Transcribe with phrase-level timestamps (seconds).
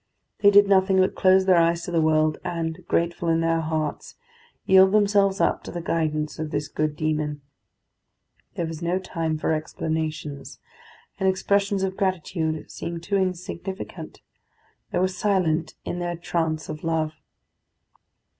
[0.39, 4.15] They did nothing but close their eyes to the world, and grateful in their hearts
[4.65, 7.41] yield themselves up to the guidance of this good demon.
[8.55, 10.57] There was no time for explanations,
[11.19, 14.23] and expressions of gratitude seemed too insignificant.
[14.89, 17.13] They were silent in their trance of love.